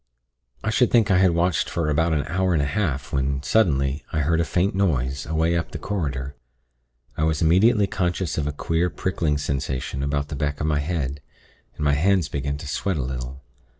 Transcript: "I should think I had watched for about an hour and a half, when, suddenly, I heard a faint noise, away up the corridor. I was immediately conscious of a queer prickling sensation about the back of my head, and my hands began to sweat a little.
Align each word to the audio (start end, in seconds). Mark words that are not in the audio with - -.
"I 0.63 0.71
should 0.71 0.89
think 0.89 1.11
I 1.11 1.19
had 1.19 1.29
watched 1.29 1.69
for 1.69 1.87
about 1.87 2.11
an 2.11 2.23
hour 2.25 2.53
and 2.53 2.61
a 2.63 2.65
half, 2.65 3.13
when, 3.13 3.43
suddenly, 3.43 4.03
I 4.11 4.21
heard 4.21 4.39
a 4.41 4.43
faint 4.43 4.73
noise, 4.73 5.27
away 5.27 5.55
up 5.55 5.69
the 5.69 5.77
corridor. 5.77 6.35
I 7.15 7.23
was 7.23 7.43
immediately 7.43 7.85
conscious 7.85 8.35
of 8.35 8.47
a 8.47 8.51
queer 8.51 8.89
prickling 8.89 9.37
sensation 9.37 10.01
about 10.01 10.29
the 10.29 10.35
back 10.35 10.59
of 10.59 10.65
my 10.65 10.79
head, 10.79 11.21
and 11.75 11.85
my 11.85 11.93
hands 11.93 12.29
began 12.29 12.57
to 12.57 12.67
sweat 12.67 12.97
a 12.97 13.03
little. 13.03 13.43